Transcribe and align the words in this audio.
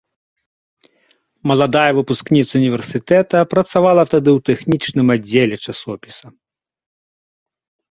Маладая 1.51 1.91
выпускніца 1.97 2.51
універсітэта 2.61 3.37
працавала 3.53 4.03
тады 4.15 4.29
ў 4.37 4.45
тэхнічным 4.49 5.07
аддзеле 5.19 5.55
часопіса. 5.69 6.25